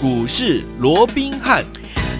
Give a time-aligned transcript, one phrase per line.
[0.00, 1.64] 股市罗宾汉。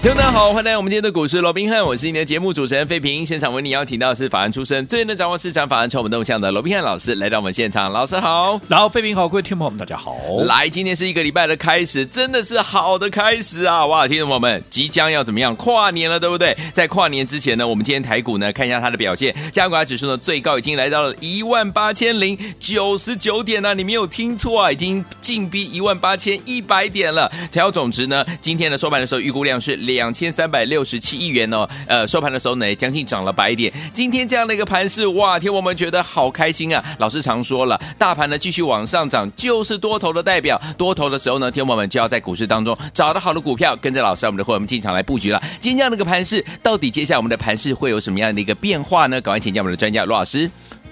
[0.01, 3.25] 听众大家好，欢迎来到我们今天的股市罗宾汉，我是你的节目主持人费平。
[3.25, 10.15] 现场为你邀请到的是法案出身、最能掌握市场法案筹码动向的罗宾汉老师来到我们现场，老师好，然后费平好，各位听众朋友们大家好。
[10.45, 13.85] 来，今天是一个礼拜的开始，真的是好的开始啊！
[13.85, 16.55] 哇，听众朋友们即将要怎么样跨年了，对不对？
[16.73, 27.29] 在跨年之前呢，我们今天台股呢看一下它的表现，加权指数呢最高已经来到了一万八千零九十九点呢，你没有听错啊，已经进逼一万八千一百点了。
[27.51, 30.59] 成交总值呢，今天的收盘的时候预估量是两千三百。
[30.69, 33.73] 六十七亿元哦，呃，收盘的时候呢，也将近涨了百点。
[33.91, 36.83] 今天这样的一个盘势，哇，天，我们觉得好开心啊！
[36.99, 40.61] 老师常说了，大盘呢继续往上涨，就是多头的代表。
[40.77, 45.41] 多头的时候呢，天，我们就要在股市当中找到好的股票，跟着老师，我们的会员们进场来布局了。
[45.59, 49.19] 今天这样的一个盘势，到底接下来我们的盘势会有什么样的一个变化呢？
[49.21, 50.49] 赶快请教我们的专家罗老师。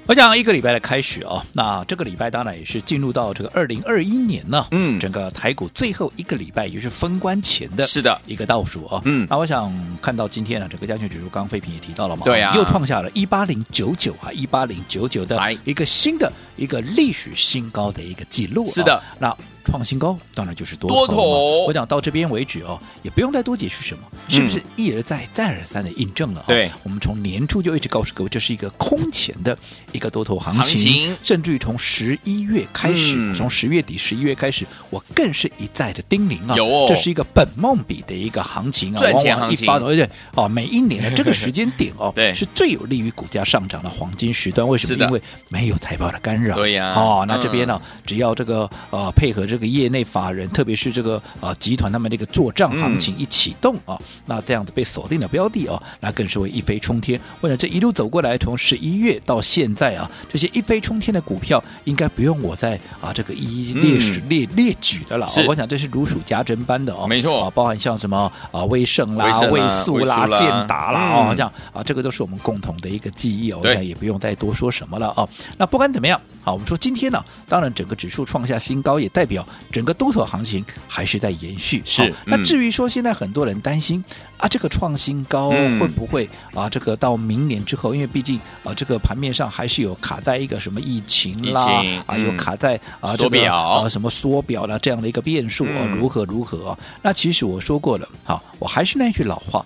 [0.07, 8.17] 我想一个礼拜的开始啊，那这个礼拜当然也是进入到这个二零二一年呢，嗯，整个台股最后一个礼拜也就是封关前的，是的。
[8.25, 9.69] 一个倒数啊，嗯，那我想
[10.01, 19.35] 看到今天呢，整个加权指数刚刚废品也提到了嘛，对啊，又创下了一八零九九啊，一八零九九的一个新的一个历史新高的一个记录，是的，那。
[19.67, 20.95] 创新高，当然就是多头。
[21.05, 26.45] 多头，我讲到这边为止哦，也不用再多解释什么，是不是一而再、再而三的印证了？
[26.47, 29.57] 对，我们从年初就一直告诉各位，这是一个空前的
[29.91, 44.65] 一个多头行情，行情甚至于从十一月开始，嗯、从十月底、十一月开始，我更是一再的叮咛啊，有哦、这是一个本梦比的一个行情啊，赚钱行情，而且哦，每一年的这个时间点 哦，对，是最有利于股价上涨的黄金时段。
[44.65, 44.97] 为什么？
[44.97, 46.55] 的因为没有财报的干扰。
[46.55, 49.56] 对呀，哦，那这边呢，嗯、只要这个呃配合这个。
[49.57, 57.19] 这个业内法人，特别是这个啊、呃、集团，他们这个做账行情一启动啊，嗯、那这样子被锁定的标的啊，那更是会一飞冲天。
[57.41, 65.27] 为了这一路走过来，从十一月到现在啊，这些一飞冲天的股票，应该不用我再啊这个一一列举、嗯、列列举的了。
[65.27, 75.27] 是我想这是如数家珍般的哦，没错啊，包含像什么啊威盛啦、位速啦、建达啦啊，这样啊，这个都是我们共同的一个记忆哦，那也不用再多说什么了啊。
[75.57, 79.46] 那不管怎么样，好，我们说今天呢，当然整个指数创下新高，也代表。
[79.71, 82.13] 整个多头行情还是在延续，是。
[82.25, 84.03] 那至于说现在很多人担心
[84.37, 86.69] 啊，这个创新高会不会、嗯、啊？
[86.69, 96.79] 这个到明年之后，因为毕竟啊，这个盘面上还是有卡在一个什么疫情啦，啊，有卡在啊这个啊什么缩表啦这样的一个变数啊，如何如何啊？
[97.01, 99.65] 那其实我说过了，好，我还是那句老话，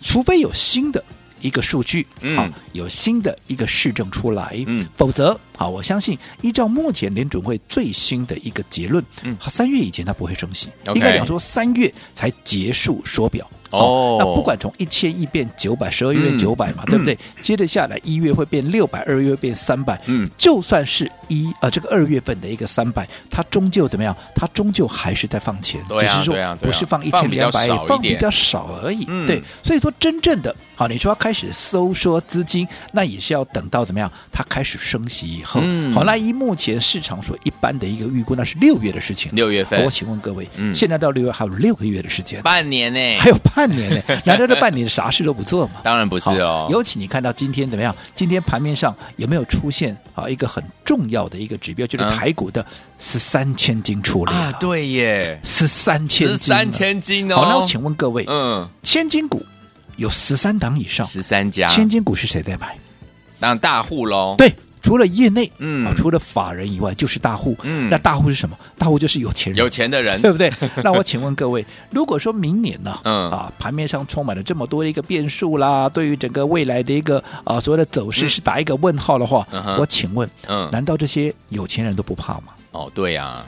[0.00, 1.02] 除非有新的。
[1.42, 2.04] 一个数据，
[2.34, 13.48] 好，有新的一个市政出来，嗯，否则，好，我相信依照目前联准会最新的一个结论，嗯，三月以前它不会升息，应该讲说三月才结束缩表。
[13.70, 17.18] 哦，那不管从一千亿变九百，十二月变九百嘛，对不对？
[17.42, 20.00] 接着下来一月会变六百，二月变三百。
[20.06, 24.16] 嗯，就算是一呃这个二月份的一个三百，它终究怎么样？
[24.36, 29.04] 它终究还是在放钱，只是说不是放一千两百，放比较少而已。
[29.26, 34.10] 对，所以说真正的好，你说要开始收缩资金，那也是要等到怎么样？
[34.30, 35.62] 它开始升息以后。
[35.94, 39.30] 好，那以目前市场所一般的一个预估，那是六月的事情。
[39.32, 43.18] 六月份，我请问各位，现在到六月还有六个月的时间，半年呢？
[43.18, 43.36] 还有。
[43.54, 44.02] 半年呢？
[44.26, 45.80] 难道这半年啥事都不做吗？
[45.82, 46.66] 当然不是哦。
[46.70, 47.94] 尤其你看到今天怎么样？
[48.14, 52.64] 今天盘面上有没有出现啊一个很重要的一个指标，就是台股的
[52.98, 54.52] 十三千金出来啊？
[54.60, 57.36] 对耶，十三千金，十三千金哦。
[57.36, 59.42] 好，那我请问各位，嗯，千金股
[59.96, 62.76] 有十三档以上，十三家，千金股是谁在买？
[63.40, 64.34] 当大户喽。
[64.36, 64.52] 对。
[64.86, 67.56] 除了业内，嗯啊，除了法人以外，就是大户。
[67.64, 68.56] 嗯，那大户是什么？
[68.78, 70.48] 大户就是有钱人，有钱的人， 对不对？
[70.84, 79.44] 那我请问各位， 如果说明年呢，嗯啊，盘面上充满了这么多的一个变数啦，对于整个未来的一个啊所谓的走势是打一个问号的话，
[79.78, 82.54] 我请问，嗯，难道这些有钱人都不怕吗？
[82.70, 83.44] 哦，对呀。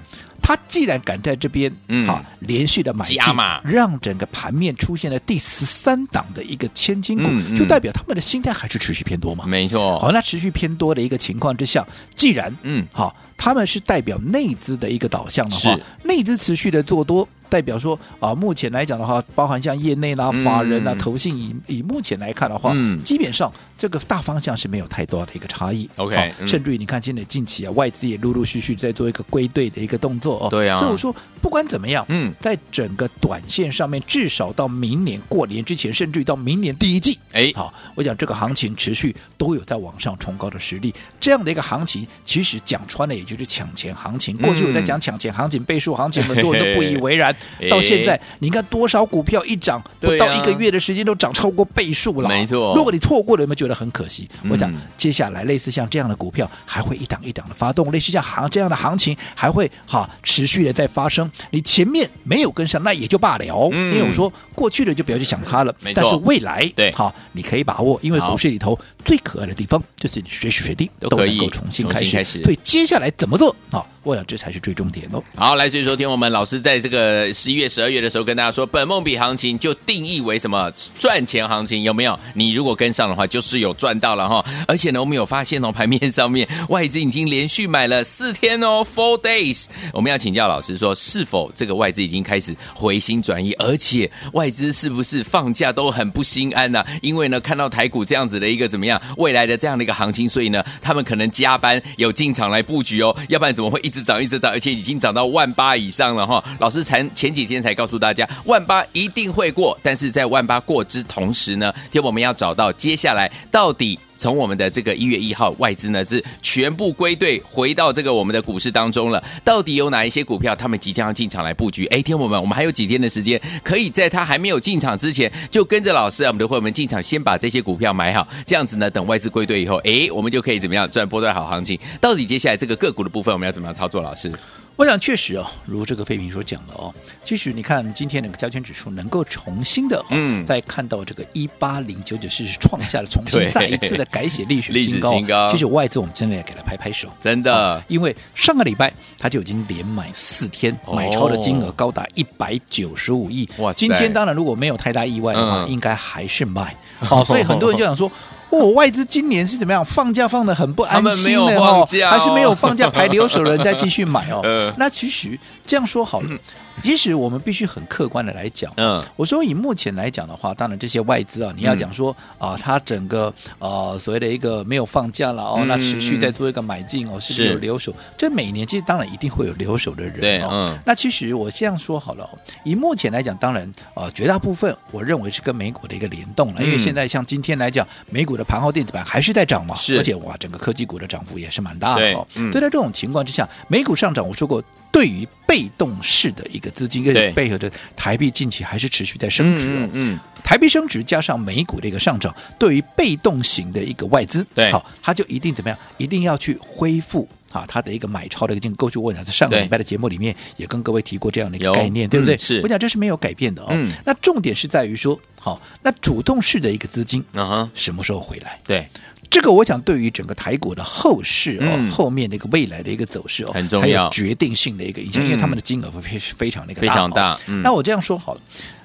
[0.48, 3.18] 他既然敢在这边，嗯，好，连续的买进，
[3.62, 9.44] 让整个盘面出现了第十三档的一个千金股，就代表他们的心态还是持续偏多嘛？
[9.46, 9.98] 没错。
[9.98, 17.26] 好，那持续偏多的一个情况之下，既然，嗯，好，他们是代表内资的一个导向的话，内资持续的做多。
[17.50, 25.88] 代表说啊，目前来讲的话，包含像业内啦、法人啊、投信，以以目前来看的话，嗯，基本上这个大方向是没有太多的一个差异。
[25.96, 30.50] OK，甚至于你看，现在近期啊，外资也陆陆续续在做一个归队的一个动作哦。
[30.50, 30.78] 对啊。
[30.78, 40.94] 所以我说，不管怎么样，嗯，在整个短线上面，至少到明年过年之前，甚至于到明年第一季，哎，好，我讲这个行情持续都有在往上冲高的实力。
[41.18, 44.36] 这样的一个行情，其实讲穿了，也就是抢钱行情。
[44.38, 47.34] 过去我在讲抢钱行情、倍数行情，很多人都不以为然。
[47.70, 52.28] 到现在，你看多少股票一涨不到一个月的时间都涨超过倍数了。
[52.28, 54.28] 没错，如果你错过了，有没有觉得很可惜？
[54.48, 61.30] 我讲接下来类似像这样的股票还会一档一档的发动，类似像行这样的行情还会哈持续的在发生。
[61.50, 63.44] 你前面没有跟上，那也就罢了。
[63.44, 72.42] 因为我说过去的就不要去想它了，但是未来对好，你可以把握，因为股市里头最可爱的地方就是你随时随地都能够重新开始。
[72.42, 73.84] 对，接下来怎么做啊？
[74.08, 75.22] 我想这才是最重点哦。
[75.36, 82.18] 好，来，所以说听我们老师在这个十一月、十二月的时候跟大家说，本梦比行情就定义为什么赚钱行情，有没有？
[82.32, 84.42] 你如果跟上的话，就是有赚到了哈。
[84.66, 89.66] 而且呢，我们有发现哦，盘面上面外资已经连续买了四天哦，four days。
[89.92, 93.52] 我们要请教老师说，是否这个外资已经开始回心转意？
[93.58, 106.42] 而且外资是不是放假都很不心安呢、因为呢，看到台股这样子的一个怎么样未来的这样的一个行情，所以呢，他们可能加班有进场来布局哦，要不然怎么会一直涨一直涨，而且已经涨到万八以上了哈。
[106.60, 113.98] 老师才前几天才告诉大家，万八一定会过，但是在万八过之同时呢，天我们要找到接下来到底。
[114.18, 119.22] 从我们的这个一月一号，外资呢是全部归队回到这个我们的股市当中了。
[119.44, 121.86] 到底有哪一些股票，他们即将要进场来布局？
[121.86, 128.26] 哎，听我们，我们还有几天的时间，可以在他还没有进场之前，就跟着老师啊，我们的会员们进场，先把这些股票买好。
[128.44, 131.78] 这样子呢，等外资归队以后，哎，我们就可以怎么样赚波段好行情？
[132.00, 134.02] 到底接下来这个个股的部分，我们要怎么样操作？
[134.02, 134.32] 老师？
[134.78, 136.94] 我想确实哦，如这个费平所讲的哦，
[137.24, 145.10] 其实你看今天那个加权指数能够重新的，嗯，再看到这个一八零九九，是创下了重新 再一次的改写历史新高。
[145.10, 153.48] 新高其实外资我们真的要给他拍拍手，真的，因为上个礼拜他就已经连买四天，哦、买超的金额高达一百九十五亿。
[153.58, 156.72] 哇，今天当然如果没有太大意外的话，嗯、应该还是买。
[157.00, 158.08] 好、哦，所以很多人就想说。
[158.50, 159.84] 哦，外资今年是怎么样？
[159.84, 164.40] 放假放得很不安心的哦，还是没有放假，排留守人再继续买哦。
[164.42, 166.28] 呃、 那其实这样说好了。
[166.82, 177.94] 其实我们必须很客观的来讲，嗯，我说以目前来讲的话，当然这些外资啊，你要讲说啊，它整个呃所谓的一个没有放假了哦，那持续在做一个买进哦，是不是有留守？
[178.16, 180.48] 这每年其实当然一定会有留守的人哦。
[180.50, 182.28] 嗯，那其实我这样说好了，
[182.64, 192.26] 以目前来讲，当然呃，绝大部分我认为是跟美股的一个联动了，因为现在像今天来讲，美股的盘后电子盘还是在涨嘛，是，而且哇，整个科技股的涨幅也是蛮大的哦。
[192.34, 194.62] 所以在这种情况之下，美股上涨，我说过。
[194.90, 205.78] 对于被动式的一个资金，跟背后的台币近期还是持续在升值，哦，嗯，嗯，台币升值加上美股的一个上涨，对于被动型的一个外资，对，好，它就一定怎么样？
[205.96, 208.98] 一定要去恢复啊，它的一个买超的一个进过去。
[208.98, 212.36] 我讲在上个礼拜的节目里面也跟各位提过这样的一个概念，对，不对？
[212.36, 213.68] 是，我讲这是没有改变的哦。
[213.70, 218.60] 嗯，那重点是在于说，好，那主动式的一个资金，嗯哼，什么时候回来？
[218.64, 218.86] 对。
[219.30, 227.38] 这个我想对于整个台股的后市哦，嗯、后面的一个未来的一个走势哦，很重要，决定性的一个影响，嗯、因为他们的金额非非常的一个大，非常大。
[227.46, 228.40] 嗯、那我这样说好了，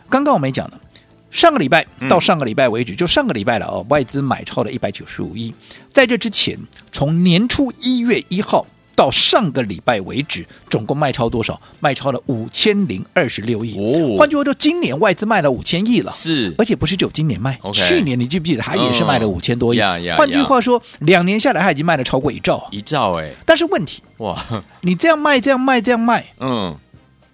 [0.10, 0.80] 刚刚我们讲的，
[1.32, 5.54] 上个礼拜到上个礼拜为止，嗯、就上个礼拜了哦，外资买超了一百九十五亿，
[5.92, 6.58] 在这之前，
[6.92, 8.66] 从年初一月一号。
[8.96, 11.60] 到上个礼拜为止，总共卖超多少？
[11.80, 13.76] 卖超了五千零二十六亿。
[13.78, 16.12] 哦，换句话说，今年外资卖了五千亿了。
[16.12, 19.80] 是，而且不是只有今年卖，Okay 去年你记不记得，他也是卖了五千多亿。
[19.80, 22.68] 嗯、换句话说，两年下来，他已经卖了超过一兆。
[22.72, 23.32] 一兆哎！
[23.46, 24.38] 但是问题哇，
[24.82, 26.76] 你这样卖，这样卖，这样卖，嗯，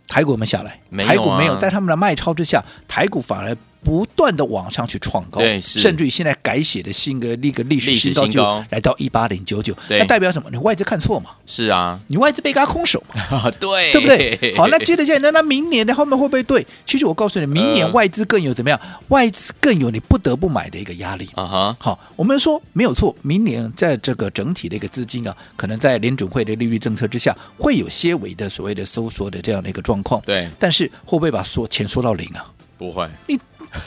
[0.07, 0.79] 台股有没有下来？
[0.89, 3.55] 没有啊、台股没有，在他们的卖超之下，台股反而。
[3.83, 10.49] 不断的往上去创高，对，甚至于现在改写的新的那个历史新高就来到一八零九九，那代表什么？
[10.51, 11.31] 你外资看错嘛？
[11.45, 13.49] 是啊，你外资被轧空手嘛？
[13.59, 14.55] 对，对不对？
[14.57, 16.65] 好，那接着下来，那那明年的后面会不会对？
[16.85, 18.79] 其实我告诉你，明年外资更有怎么样？
[18.83, 21.77] 呃、外资更有你不得不买的一个压力啊哈。
[21.79, 30.21] 好，我们说没有错，明年在这个整体的一个资金啊，可能在联准会的利率政策之下，会有些微的所谓的收缩的这样的一个状况。
[30.25, 32.45] 对，但是会不会把缩钱缩到零啊？
[32.79, 33.39] 不会，你。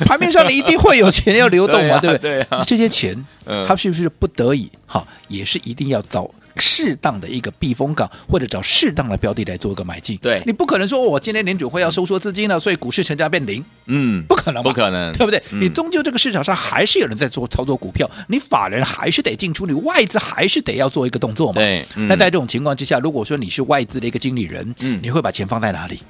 [0.06, 2.44] 盘面上你一定会有钱要流动嘛， 对不对？
[2.44, 3.16] 对，这些钱，
[3.66, 10.16] 它是不是不得已哈，也是一定要找适当的一个避风港，或者找适当的标的来做一个买进？
[10.18, 15.42] 对，你不可能说我今天联准会要收缩资金了，所以股市成交变零，嗯，不可能，不可能，对不对？
[15.50, 21.54] 你终究这个市场上还是有人在做操作股票，你法人还是得进出，你外资还是得要做一个动作嘛。
[21.54, 26.00] 对，那在这种情况之下，如果说你是外资的一个经理人，嗯，你会把钱放在哪里？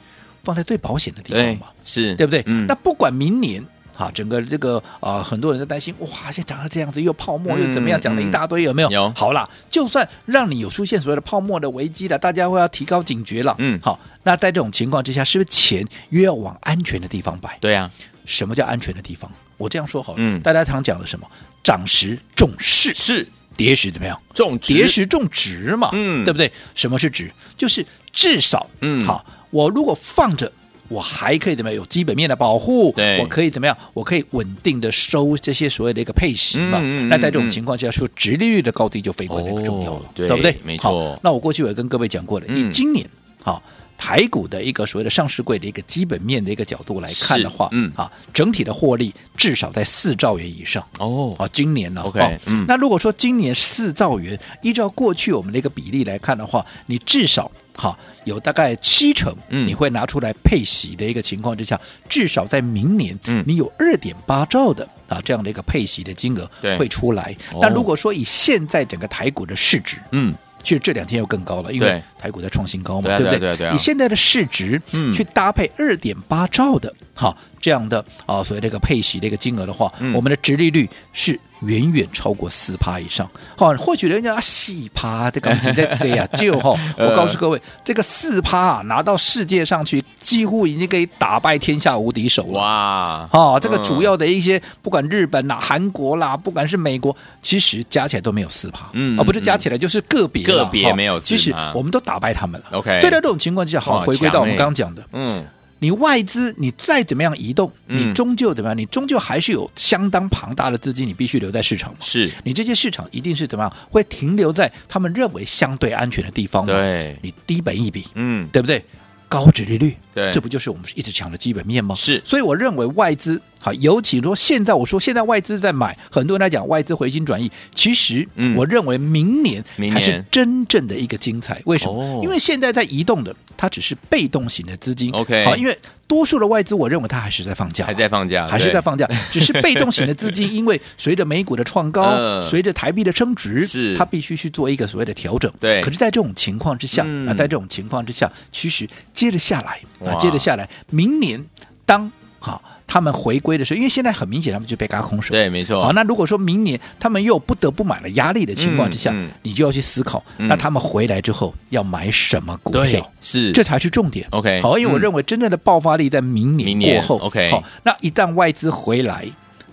[0.45, 2.43] 放在最保险的地方嘛，是对不对？
[2.47, 3.65] 嗯，那不管明年
[3.97, 8.91] 哈，整个这个啊、呃，很多人在担心，哇，现在涨成这样子，又泡沫又怎么样，讲了一大堆，有没有？
[8.91, 9.13] 有。
[9.15, 13.55] 好了，就算让你有出现所谓的泡沫的危机了，大家会要提高警觉了。
[13.59, 17.57] 嗯，好，那在这种情况之下，是不是钱越要往安全的地方摆？
[17.61, 17.91] 对啊，
[18.25, 19.31] 什么叫安全的地方？
[19.59, 21.27] 我这样说好了，嗯，大家常讲的什么？
[21.63, 24.21] 涨时重视，是跌时怎么样？
[24.35, 26.51] 重值，跌时重值嘛，嗯，对不对？
[26.75, 27.31] 什么是值？
[27.57, 29.25] 就是至少，嗯，好。
[29.53, 30.51] 我如果放着
[30.89, 32.93] 我还可以怎么样有基本面的保护？
[32.97, 33.75] 对，我可以怎么样？
[33.95, 36.81] 我可以稳定的收这些所谓的一个配息嘛？
[36.83, 40.57] 嗯嗯嗯、那在这种情况下，说直利率的高低就非常的重要了，对，对不对？
[40.65, 41.19] 没错。
[41.23, 43.09] 那我过去我也跟各位讲过了，你今年
[43.43, 43.63] 好。
[44.05, 51.33] 台股的一个所谓的上市柜的一个基本面的一个角度来看的话，嗯啊，整体的获利至少在四兆元以上哦。
[51.39, 63.17] 啊，今年呢，OK，哦嗯，那如果说今年四兆元，依照过去我们的一个比例来看的话，你至少哈有大概七成，你会拿出来配息的一个情况之下，嗯，至少在明年，
[63.47, 67.37] 你有二点八兆的啊这样的一个配息的金额会出来。
[67.61, 70.35] 那如果说以现在整个台股的市值，嗯。
[70.63, 73.39] 其实这两天又更高了，因为台股在创新高嘛，对，对不对？
[73.39, 74.81] 对对对对，以现在的市值
[75.13, 81.39] 去搭配二点八兆的哈、嗯、这样的啊，所谓这个配息的一个金额的话，嗯、我们的殖利率是。
[81.65, 92.59] 远远超过四趴以上，好，或许人家四趴的感情在这样，就 哈，我告诉各位，这个四趴啊，拿到世界上去，几乎已经可以打败天下无敌手了。
[92.59, 102.67] 哇，哦，这个主要的一些，不管日本啦、韩国啦，不管是美国，其实加起来都没有四趴，嗯，而不是加起来就是个别个别没有，其实我们都打败他们了。
[102.73, 105.47] OK，所以在这种情况之下，好，回归到我们刚刚讲的，嗯。
[105.83, 108.79] 你外资，你再怎么样移动，你终究怎么样？
[108.79, 111.93] 你终究还是有相当庞大的资金，你必须留在市场。
[111.99, 113.77] 是你这些市场一定是怎么样？
[113.91, 116.65] 会停留在他们认为相对安全的地方。
[116.65, 118.81] 对，你低本一比，嗯，对不对？
[119.29, 121.95] 高值利率，对，这不就是我们一直讲的基本面吗？
[121.95, 128.27] 是，所以我认为外资好，尤其说现在我说现在外资在买，很多人来讲外资回心转意，其实
[128.57, 131.61] 我认为明年才是真正的一个精彩。
[131.65, 132.21] 为什么？
[132.23, 135.13] 因为现在在移动的，它只是被动型的资金。
[135.13, 135.79] OK，好，因为
[136.09, 145.51] 多数的外资，我认为它还是在放假，还在放假，还是在放假， 只是被动型的资金，因为随着美股的创高，随着台币的升值，是它必须去做一个所谓的调整。
[145.61, 148.89] 对，可是，在这种情况之下啊，在这种情况之下，其实。
[149.15, 151.45] 接着下来啊，接着下来，明年
[151.85, 155.83] 当好他们回归的时候，因为现在很明显他们就被嘎空手，对，没错。
[155.83, 163.11] 好，那如果说明年他们又不得不买了压力的情况之下，嗯嗯、你就要去思考，嗯、那他们回来之后要买什么股票？
[163.21, 164.27] 是，这才是重点。
[164.31, 167.19] OK，好，因为我认为真正的爆发力在明年过后。
[167.19, 169.25] OK，好，那一旦外资回来，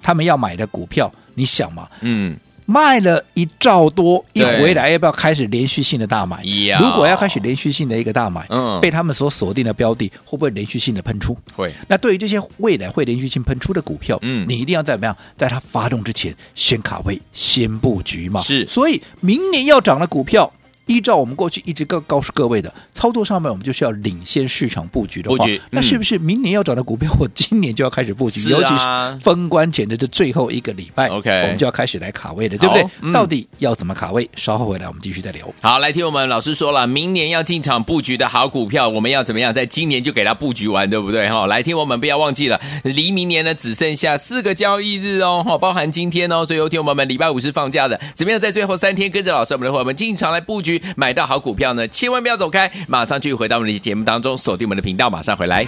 [0.02, 1.88] 他们要买的股票，你想嘛？
[2.02, 2.38] 嗯。
[2.70, 6.40] 卖了一兆多，一回来要不要开始连续性的大买？
[6.80, 11.36] 如果要开始连续性的一个大买，嗯，被他们所锁定的标的会不会连续性的喷出？
[11.56, 11.74] 会。
[11.88, 18.40] 那对于这些未来会连续性喷出的股票，嗯，你一定要在怎么样，在它发动之前先卡位、先布局嘛。
[18.42, 18.68] 是。
[18.68, 20.52] 所以明年要涨的股票。
[20.90, 28.42] 依照我们过去一直告告诉各位的操作上面，我们就是要领先市场布局的话，嗯、那是不是明年要涨的股票，我今年就要开始布局？
[28.42, 32.84] 啊、尤其是封关前的这最后一个礼拜，OK，我们就要开始来卡位了，对不对？
[33.02, 34.28] 嗯、到底要怎么卡位？
[34.36, 35.48] 稍后回来我们继续再聊。
[35.62, 41.30] 好，来听我们老师说了，明年要进场布局的好股票，我们要怎么样在今年就给它布局完，对不对？
[41.30, 50.79] 哈，来听我们不要忘记了，离明年呢只剩下四个交易日哦，哈，包含今天哦，所以有听我们礼拜五是放假的，怎么样在最后三天跟着老师我们的伙伴们进场来布局？
[50.96, 55.66] 买到好股票呢，千万不要走开，马上去回到我们的节目当中，锁定我们的频道，马上回来。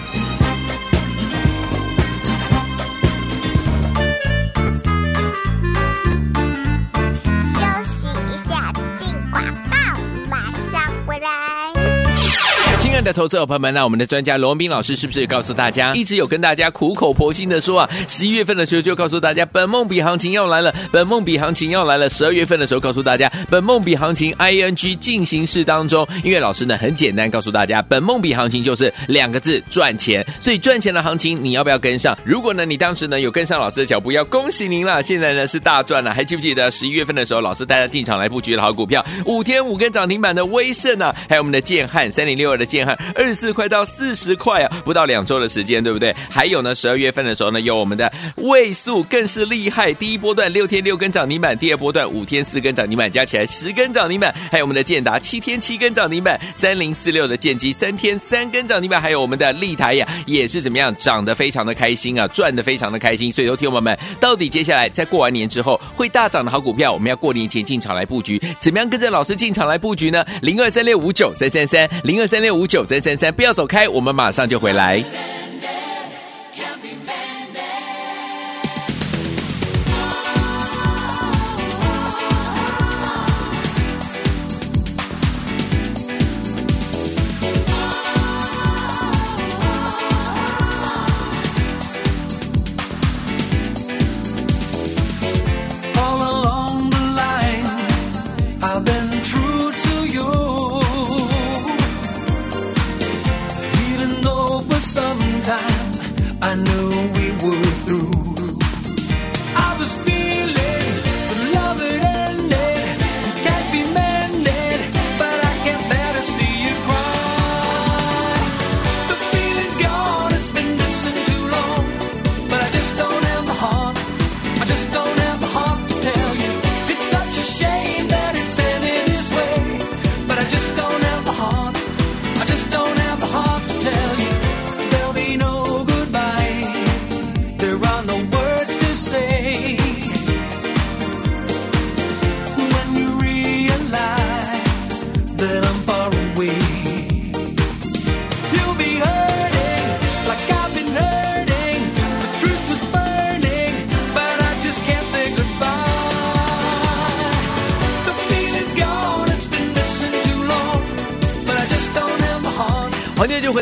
[13.02, 22.08] 的投资者朋友们，那我们的专家罗文彬老师是不是告诉大家，一直有跟大家苦口婆心的说啊，十一月份的时候就告诉大家，本梦比行情要来了，本梦比行情要来了。
[22.08, 32.16] 十二月份的时候告诉大家，本梦比行情 ING 进行式当中，因为老师呢很简单告诉大家，本梦比行情就是两个字赚钱，所以赚钱的行情你要不要跟上？
[32.24, 36.12] 如果呢你当时呢有跟上老师的脚步，要恭喜您了，现在呢是大赚了。
[36.12, 42.82] 还记不记得十一月份的时候，老师带大家进场来布局的好股票，五天五根涨停板的威盛啊，还有我们的建汉三零六二的建。
[43.14, 46.14] 二十四块到四十块啊，不到两周的时间，对不对？
[46.30, 54.34] 还有呢，十二月份的时候呢，有我们的位数更是厉害，第一波段六天六根涨停板，第二波段五天四根涨停板，加起来十根涨停板。
[54.50, 63.30] 还有我们的建达七天七根涨停板，三零四六的建机三天三根涨停板，还有我们的立台呀，也是怎么样涨得非常的开心啊，赚得非常的开心。
[63.30, 70.24] 所以，有听友们，到底接下来在过完年之后会大涨的好股票，我们要过年前进场来布局，怎么样跟着老师进场来布局呢？
[70.42, 75.02] 零二三六五九三三三，零二三六五九三三三，不要走开，我们马上就回来。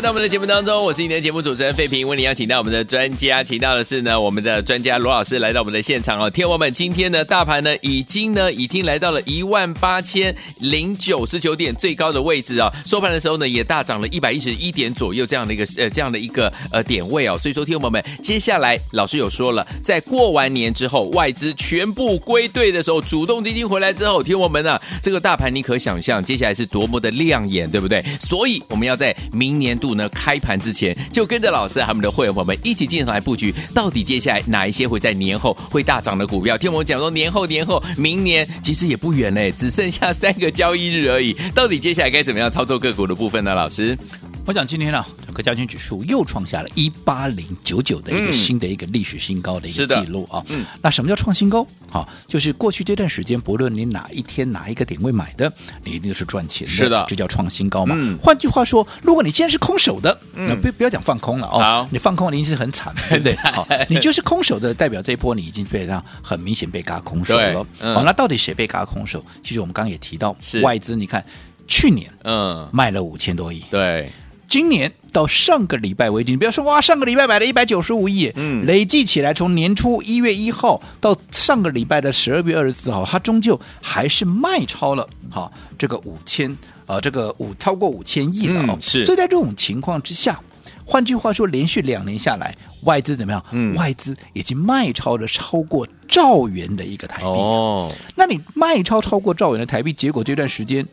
[0.01, 6.27] 回到我们的节目当中，我是今天的节目主持人费平，为您邀请到我们的专家，请到的是呢我们的专家罗老师来到我们的现场哦。
[6.27, 17.37] 天王们，今天呢大盘呢已经呢已经来到了一万八千零九十九点最高的位置啊、哦，收盘的时候呢也大涨了一百一十一点左右这样的一个呃这样的一个呃点位哦。
[17.37, 28.03] 所以说，天王们，接下来老师有说了，在过完年之后，外资全部归队的时候，主动基金回来之后，天王们啊，这个大盘你可想象接下来是多么的亮眼，对不对？
[28.19, 36.57] 所以我们要在明年度呢开盘之前，就跟着老师他们的会员朋友们一起进场来布局，到底接下来哪一些会在年后会大涨的股票？
[36.57, 41.35] 听我们讲说，年后年后明年其实也不远嘞，只剩下三个交易日而已。
[41.53, 43.53] 到底接下来该怎么样操作个股的部分呢？
[43.53, 43.97] 老师？
[44.43, 50.43] 我讲今天呢、啊，整个加权指数又创下了一八零九九的一个新的一个历史新高的一个记录啊。
[50.49, 51.65] 嗯，那什么叫创新高？
[51.89, 55.51] 好，就是过去这段时间，不论你哪一天哪一个点位买的，
[55.83, 56.73] 你一定是赚钱的。
[56.73, 57.95] 是的，这叫创新高嘛。
[57.97, 61.87] 嗯，换句话说，如果你现在是空手的，嗯、那不不要讲放空了哦。
[61.91, 63.35] 你放空一定是很惨， 对不对？
[63.53, 67.65] 好，你就是空手的，代表这一波你已经被让很明显被嘎空手了。
[67.79, 69.23] 嗯、好，那到底谁被嘎空手？
[69.43, 70.95] 其实我们刚刚也提到，外资。
[70.95, 71.23] 你看
[71.67, 74.11] 去年嗯卖了五千多亿，对。
[74.51, 86.53] 今年到上个礼拜为止，你不要说哇，上个礼拜买了一百九十五亿，嗯，累计起来从年初一月一号到上个礼拜的十二月二十四号，它终究还是卖超了，好，这个五千，
[86.85, 89.05] 啊，这个五超过五千亿了哦，嗯，是。
[89.05, 90.37] 所以在这种情况之下，
[90.85, 93.41] 换句话说，连续两年下来，外资怎么样？
[93.51, 97.89] 嗯，外资已经卖超了超过兆元的一个台币哦。
[98.15, 100.85] 那你卖超超过兆元的台币，结果这段时间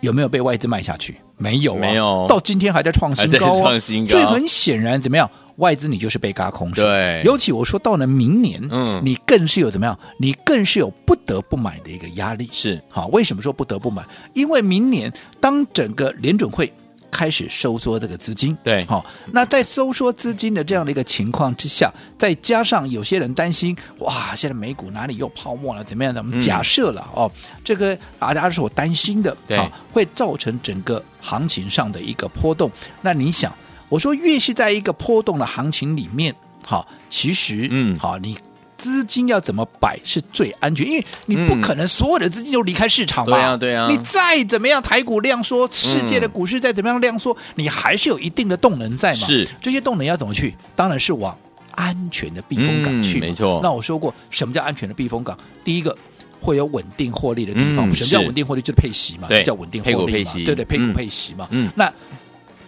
[0.00, 1.16] 有没有被外资卖下去？
[1.36, 3.78] 没有、啊，没有，到今天还在创新高啊！
[3.78, 5.30] 新高，所以很显然，怎么样？
[5.56, 6.82] 外资你就是被嘎空手。
[6.82, 9.98] 对，尤其我说到了明年，嗯，你更是有怎么样？
[10.18, 12.48] 你更是有不得不买的一个压力。
[12.50, 14.02] 是，好，为什么说不得不买？
[14.34, 16.72] 因为明年当整个联准会。
[17.10, 25.84] 开始收缩这个资金，对，好，那在收缩资金的这样的一个情况之下，再加上有些人担心，哇，现在美股哪里又泡沫了？
[25.84, 26.14] 怎么样？
[26.14, 27.32] 咱们假设了、嗯、哦，
[27.64, 29.58] 这个大家是我担心的，对，
[29.92, 32.70] 会造成整个行情上的一个波动。
[33.02, 33.52] 那你想，
[33.88, 38.36] 我说越是在一个波动的行情里面，好，其实，嗯，好，你。
[38.80, 40.86] 资金要怎么摆是最安全？
[40.86, 43.36] 因为你不可能所有的资金都离开市场嘛。
[43.36, 43.88] 对啊，对啊。
[43.90, 49.26] 你再怎么样，台股量缩，世界的股市再怎么样量缩，你还是有一定的动能在嘛。
[49.26, 49.46] 是。
[49.60, 50.54] 这些动能要怎么去？
[50.74, 51.36] 当然是往
[51.72, 53.20] 安全的避风港去。
[53.20, 53.60] 没错。
[53.62, 55.38] 那我说过，什么叫安全的避风港？
[55.62, 55.94] 第一个
[56.40, 57.94] 会有稳定获利的地方。
[57.94, 58.62] 什么叫稳定获利？
[58.62, 59.28] 就是配息嘛。
[59.28, 59.44] 对。
[59.44, 60.04] 叫稳定获利嘛。
[60.06, 60.44] 配股配。
[60.44, 61.46] 对对，配股配息嘛。
[61.50, 61.70] 嗯。
[61.76, 61.92] 那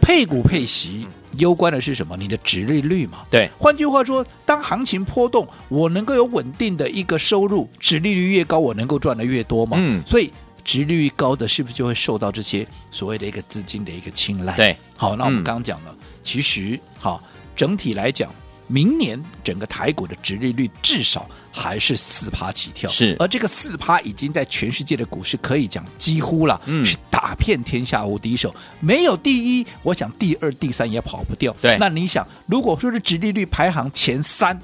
[0.02, 1.06] 配股配息。
[1.38, 2.14] 攸关的是什么？
[2.14, 3.24] 你的殖利率嘛。
[3.30, 9.78] 对，换句话说，当行情波动，我能够有稳定的一个收入，殖利率越高，我能够赚的越多嘛。
[9.80, 10.30] 嗯，所以
[10.62, 14.54] 殖利率高的是不是就会受到这些所谓的一个资金的一个青睐？
[14.56, 17.22] 对，好，那我们刚刚讲了，嗯、其实好，
[17.56, 18.30] 整体来讲。
[18.68, 31.54] 明年整个台股的殖利率至少还是四趴起跳，是，而这个四趴已经在全世界的股市可以讲几乎了，嗯，是打遍天下无敌手，没有第一，我想第二、第三也跑不掉。
[31.60, 34.58] 对，那你想，如果说是殖利率排行前三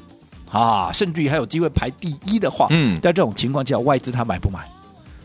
[0.51, 4.61] 啊，甚至于还有机会排第一的话，嗯，在这种情况下，外资他买不买？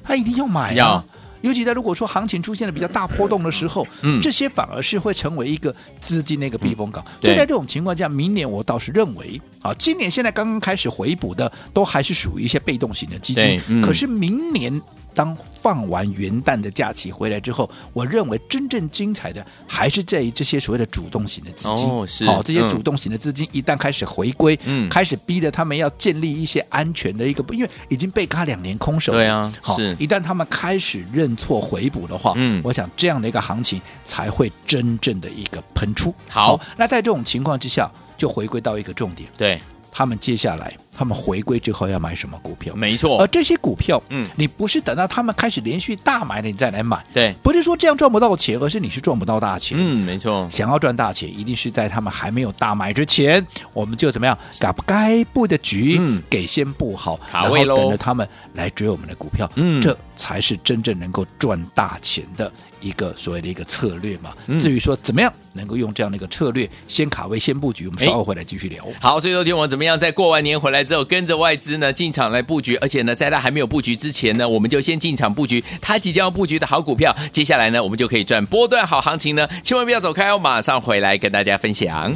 [0.04, 1.04] 他一定要买啊。
[1.43, 7.03] 尤其在如果说行情出现了比较大波动的时候，嗯，这些反而是会成为一个资金的一个避风港。
[7.06, 13.62] 嗯、所以在这种情况下，明年我倒是认为，啊，今年现在刚刚开始回补的，都还是属于一些被动型的基金。
[13.67, 14.82] 嗯、可是明年。
[15.13, 21.88] 当放完元旦的假期回来之后，我认为真正精彩的还是在于这些所谓的主动型的资金。
[21.88, 22.26] 哦，是。
[22.26, 29.19] 好，这些主动型的资金一旦开始回归，嗯，开始逼着他们要建立一些安全的一个，因为已经被嘎两年空手了。
[29.19, 29.95] 对啊，好，是。
[29.99, 36.13] 一旦他们开始认错回补的话，嗯，我想这样的一个行情才会真正的一个喷出。
[36.30, 39.30] 好，好，那在这种情况之下，就回归到一个重点。
[39.38, 39.62] 对。
[39.95, 42.75] 他们接下来，他们回归之后要买什么股票？
[42.75, 49.77] 没错，而这些股票，嗯，你不是等到他们开始连续大买了，你再来买，对，不是说这样赚不到钱，而是你是赚不到大钱。
[49.79, 62.51] 嗯，没错，想要赚大钱，一定是在他们还没有大买之前，我们就怎么样，把该布的局给先布好，嗯、然后等着他们来追我们的股票，嗯，这才是真正能够赚大钱的。
[62.84, 68.86] 一个所谓的一个策略嘛，嗯、至于说怎么样能够用这样的一个策略先卡位先布局，我们稍后回来继续聊。
[68.99, 82.13] 好，所以说听我怎么样在过完年回来之后，跟着外资呢进场来布局，而且呢在他还没有布局之前呢，我们就先进场布局他即将要布局的好股票，接下来呢我们就可以赚波段好行情呢，千万不要走开哦，马上回来跟大家分享。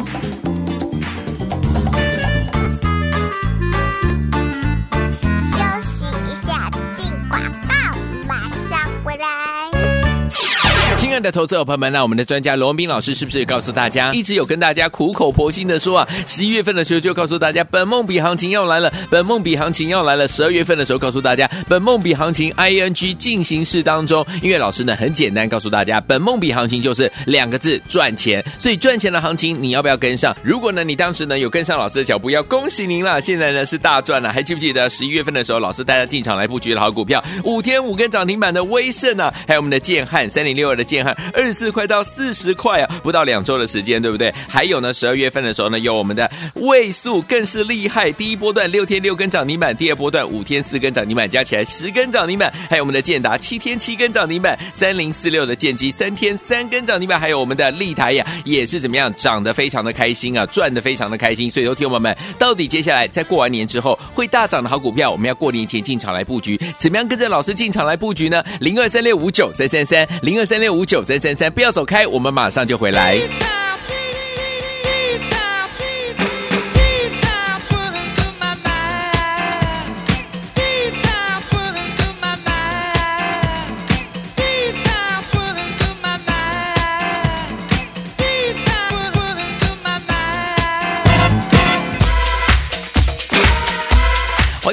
[11.18, 20.28] 爱的投资者朋友们，那我们的专家罗文斌老师是不是告诉大家，一直有跟大家苦口婆心的说啊，十一月份的时候就告诉大家，本梦比行情要来了，本梦比行情要来了。
[20.28, 30.38] 十二月份的时候告诉大家，本梦比行情 ing 进行式当中，因为老师呢很简单告诉大家，本梦比行情就是两个字赚钱，所以赚钱的行情你要不要跟上？
[30.44, 34.32] 如果呢你当时呢有跟上老师的脚步，要恭喜您了，现在呢是大赚了。
[34.32, 44.34] 还记不记得十一月份的时候，老师带大家进场来布局的好股票，五天五根涨停板的威盛啊，还有我们的建汉三零六二的建汉 二十四块到四十块啊，不到两周的时间，对不对？
[44.48, 52.52] 还有呢，十二月份的时候呢，有我们的位数更是厉害，第一波段六天六根涨停板，第二波段五天四根涨停板，加起来十根涨停板。
[52.70, 61.50] 还有我们的建达七天七根涨停板，三零四六的建机三天三根涨停板，还有我们的立台呀，也是怎么样涨得非常的开心啊，赚得非常的开心。
[61.50, 68.43] 所以，说，听友们，到底接下来在过完年之后会大涨的好股票，我们要过年前进场来布局，怎么样跟着老师进场来布局呢？
[68.60, 73.20] 零二三六五九三三三，零二三六五九三三三，不要走开，我们马上就回来。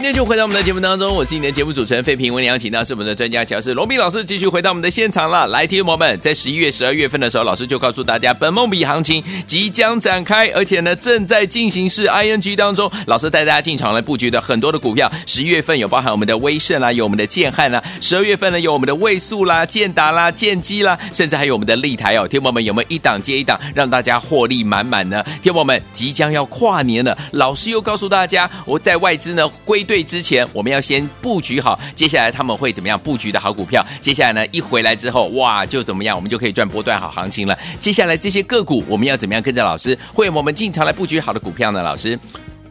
[0.04, 2.30] 天就回到我们的节目当中，我是你的节目主持人费平。
[2.30, 5.46] 我们邀请到是我们的专家讲师罗宾老师，继续回到我们的现场了。
[5.46, 12.90] 来，听众朋友们，在十一月、十二月份的时候，老师就告诉大家，本梦比行情即将展开，而且呢，正在进行式 ING 当中。
[13.06, 22.28] 老师带大家进场来布局的很多的股票，十一月份有包含我们的威盛啦，有我们的建汉啦；十二月份呢，有我们的位速啦、建达啦、建机啦，甚至还有我们的立台哦。
[22.28, 25.24] 听众朋友们，有没有一档接一档，让大家获利满满呢？
[25.40, 29.93] 听众朋友们，即将要跨年了，老师又告诉大家，我在外资呢归队。
[29.94, 33.80] 对之前，我们要先布局好，接下来他们会怎么样布局的好股票？
[34.00, 37.56] 接下来呢，一回来之后，哇，就怎么样，我们就可以赚波段好行情了。
[37.78, 41.80] 接下来这些个股，我们要怎么样跟着老师，会我们进场来布局好的股票呢？
[41.80, 42.18] 老师，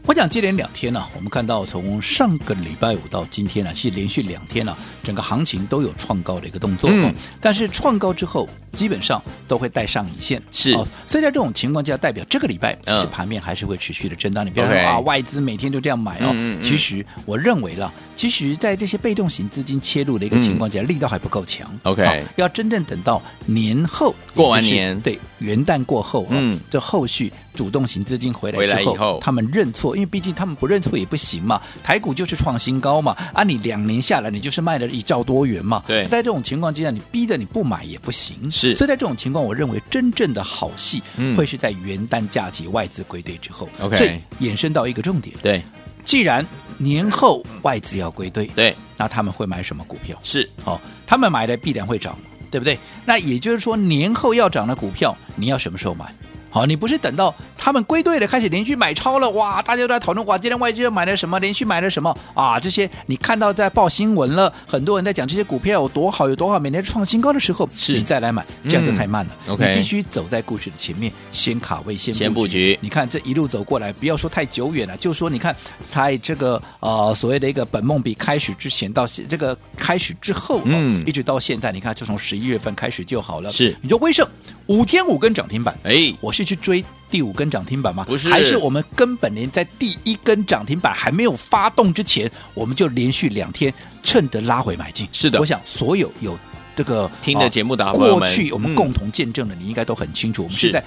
[0.06, 6.90] 我想接连两天呢、啊，我们看到从上个礼拜五到今天呢、啊，是连续两天呢、啊，整个行情都有创高的一个动作。
[6.92, 8.48] 嗯，但是创高之后。
[8.74, 14.44] 基本上都会带上影线，是、哦，所以在这种情况下，代表这个礼拜其实盘面还是会持续的震荡。
[14.44, 16.32] 你不要说啊，外资每天就这样买哦。
[16.32, 21.70] 嗯嗯嗯、其实我认为了，其实，在这些被动型资金切入的一个情况下，嗯、力道还不够强。
[21.84, 31.60] OK，、哦、要真正等到年后过完年，对元旦过后，嗯，这后续主动型资金回来之后，他们认错，因为毕竟他们不认错也不行嘛。
[31.82, 35.82] 台股就是创新高嘛，啊，你两年下来你就是卖了一兆多元嘛。
[35.86, 38.50] 对，在这种情况之下，你逼着你不买也不行。
[38.50, 41.02] 是，所以在这种情况，我认为真正的好戏
[41.36, 43.68] 会是在元旦假期外资归队之后。
[43.80, 45.34] OK，所以衍生到一个重点。
[45.42, 45.62] 对，
[46.04, 46.44] 既然
[46.76, 50.18] 年后外资要归队，对，那他们会买什么股票？
[50.22, 52.18] 是，哦，他们买的必然会涨，
[52.50, 52.78] 对不对？
[53.04, 56.12] 那也就是说，年后要涨的股票，你要什么时候买？
[56.54, 59.60] 好，你不是等到他们归队了，开始连续买超了，哇！
[59.60, 61.36] 大家都在讨论，哇，今天外资又买了什么？
[61.40, 62.16] 连续买了什么？
[62.32, 69.36] 啊，这些你看到在报新闻了，很多人在讲这些股票有多好，有多好，每年创新高的时候，是你再来买，这样就太慢了。
[69.48, 72.78] 嗯、OK，你必须走在故事的前面，先卡位，先先布局。
[72.80, 75.56] 你看这一路走过来，不要说太久远了，就说你看
[75.88, 83.50] 在这个呃所谓的一个本梦比开始之前到这个开始之后，嗯，一直到现在，你看就从十一月份开始就好了。
[83.50, 84.24] 是，你说威盛
[84.68, 86.43] 五天五根涨停板，哎，我是。
[86.44, 88.04] 去追第五根涨停板吗？
[88.04, 95.08] 不是，还是我们根本连在第一根涨停板还没有发动之前，我们就连续两天趁着拉回买进。
[95.12, 96.38] 是的，我想所有有
[96.76, 100.42] 这个听的节目的过去我们共同见证的，你应该都很清楚。
[100.42, 100.84] 我们是在。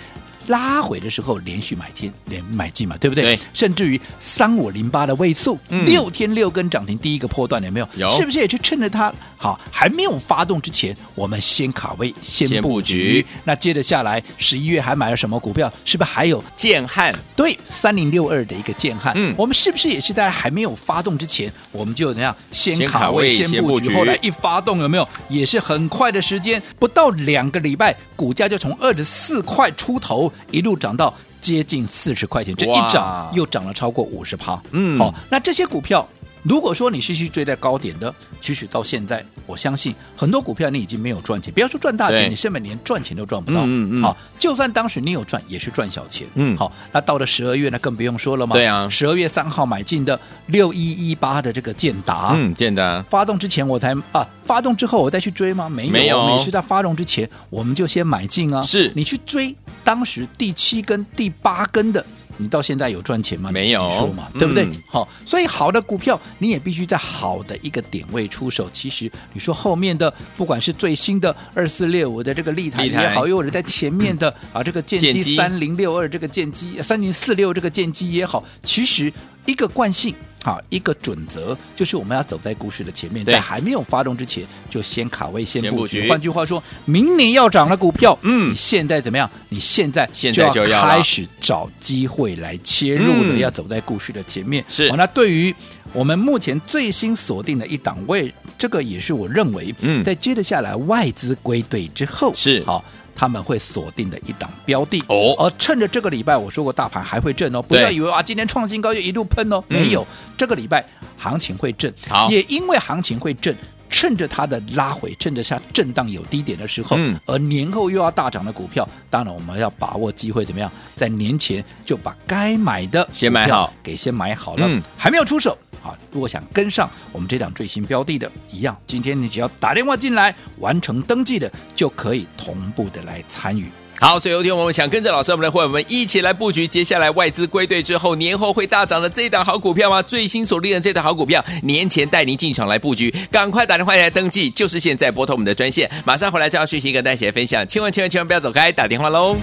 [0.48, 3.36] 拉回的时候连续买天连买进嘛，对不对？
[3.36, 7.90] 对，甚至于三五零八的位数，嗯、六天六根涨停，第一个波段有没有？
[7.98, 13.26] 有，是不是也是趁着它好还没有发动之前，我们先卡位先布局？
[13.44, 15.72] 那接着下来，十一月还买了什么股票？
[15.86, 17.14] 是不是还有建汉？
[17.36, 19.14] 对，三零六二的一个建汉。
[19.16, 23.62] 嗯，我们是不是也是在还没有发动之前，我们就怎样先卡位先布局？
[23.62, 25.08] 布局后来一发动有没有？
[25.30, 31.14] 也是很快的时间，不到两个礼拜，股价就从二十四块出头一路涨到。
[31.40, 34.60] 接近四十块钱，这一涨又涨了超过五十趴。
[34.72, 36.06] 嗯，好，那这些股票，
[36.44, 43.62] 如果说你是去追在高点的，其实到现在，我相信很多股票你已经没有赚钱，不要说赚大钱，你根本连赚钱都赚不到。
[43.64, 46.26] 嗯嗯，好，就算当时你有赚，也是赚小钱。
[46.36, 48.54] 嗯，好，那到了十二月，那更不用说了嘛。
[48.54, 55.68] 对啊，十二月三号买进的六一一八的这个建达，嗯，建达发动之前我才啊，发动之后我再去追吗？
[55.68, 58.62] 没有，没有，每次在发动之前我们就先买进啊。
[58.62, 59.56] 是，你去追。
[59.84, 62.06] 当时第七根、第八根的
[62.38, 63.52] 你到现在有赚钱吗？
[63.52, 64.68] 没有，说嘛，对不对？
[64.86, 68.70] 好、嗯，所以好的股票你也必须在好的一个点位出手。
[68.72, 79.12] 其实你说后面的不管是最新的二四六五的这个立台也好，又或者在前面的 啊这个剑机三零六二这个剑机三零四六这个剑机也好，其实
[79.46, 80.14] 一个惯性。
[80.44, 86.08] 好，一个准则就是我们要走在故事的前面，在还没有发动之前，就先卡位、先布局。
[86.08, 89.30] 换句话说，明年要涨的股票，嗯，你现在怎么样？
[89.50, 94.64] 你现在现在就要开始找机会来切入的，嗯、要走在故事的前面。
[94.70, 95.54] 是，那对于
[95.92, 102.86] 我们目前最新锁定的一档位，这个也是我认为，嗯，在接着下来外资归队之后，是好。
[103.18, 105.04] 他们会锁定的一档标的。
[105.08, 110.06] 哦，而趁着这个礼拜，我说过大盘还会震哦，不要以为啊，今天创新高就一路喷哦，没有，
[110.38, 110.86] 这个礼拜
[111.18, 113.56] 行情会震，好，也因为行情会震，
[113.90, 125.58] 趁着它的拉回，趁着它震荡有低点的时候，嗯，而年后又要大涨的股票，当然我们要把握机会，怎么样，在年前就把该买的先买好，给先买好了，嗯，还没有出手。
[125.88, 133.66] 啊，如果想跟上我们这档最新标的的，一样，今天你只要打电话进来完成登记的，就可以同步的来参与。
[134.00, 140.04] 好，所以有天我们想跟着老师，我们的会员们一起来布局，接下来外资归队之后，年后会大涨的这档好股票吗？
[140.04, 149.36] 最新锁定的这档好股票，年前带您进场来布局，赶快打电话来登记，就是现在拨通我们的专线，马上回来就要讯息跟大家一起分享，千万千万千万不要走开，打电话喽。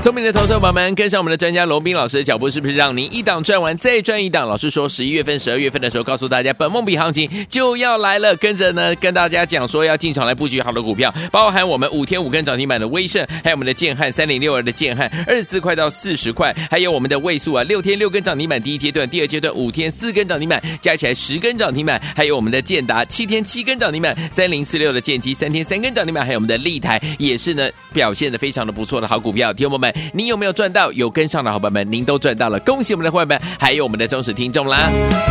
[0.00, 4.48] 聪明的投资者朋友们，跟上我们的专家罗宾老师的脚步，是不是让您一档赚完再赚一档？
[4.48, 8.34] 老师说，十一月份、十二月份的时候，告诉大家，本梦比行情就要来了。
[8.36, 29.87] 跟着呢，跟大家讲说要进场来布局好的股票，包含我们五天五根涨停板的威盛，还有我们的建汉三零六二的建汉二十四块到四十块，还有我们的位数啊，六天六根涨停板，第一阶段、第二阶段五天四根涨停板，加起来十根涨停板，还有我们的建达七天七根涨停板，三零四六的建机三天三根涨停板，还有我们的丽台也是呢表现的非常的不错的好股票，听友们。
[30.12, 30.90] 你有没有赚到？
[30.92, 34.90] 有跟上的伙伴们，您都赚到了，恭喜我们的伙伴们，还有我们的忠实听众啦！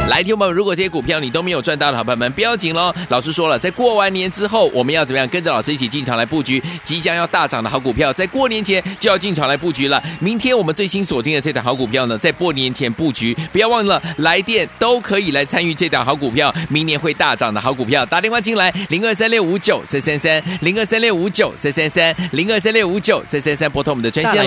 [0.10, 2.93] 来，听友们，如果这些股票你都没有赚到的伙伴们，不要紧喽。
[3.10, 8.13] 老师说了，在过完年之后，我们要怎么样跟着老师一起进场来布局即将要大涨的好股票？
[8.13, 10.02] 在过年前就要进场来布局了。
[10.20, 18.06] 明天我们最新锁定的这档好股票呢，在过年前布局，不要忘了来电都可以来参与这档好股票，明年会大涨的好股票。
[18.06, 24.47] 打电话进来，零二三六五九三三三，零二三六五九三三三，零二三六五九三三三，拨通我们的专线